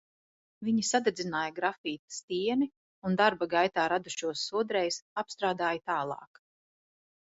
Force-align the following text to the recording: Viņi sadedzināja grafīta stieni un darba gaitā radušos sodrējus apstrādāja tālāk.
Viņi 0.67 0.85
sadedzināja 0.91 1.51
grafīta 1.59 2.15
stieni 2.15 2.67
un 3.09 3.19
darba 3.21 3.49
gaitā 3.53 3.87
radušos 3.95 4.47
sodrējus 4.49 4.99
apstrādāja 5.25 5.85
tālāk. 5.93 6.43